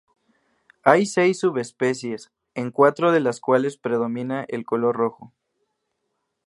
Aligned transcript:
Hay 0.81 1.05
seis 1.05 1.37
subespecies, 1.41 2.31
en 2.55 2.71
cuatro 2.71 3.11
de 3.11 3.19
las 3.19 3.39
cuales 3.39 3.77
predomina 3.77 4.45
el 4.47 4.65
color 4.65 4.95
rojo. 4.97 5.31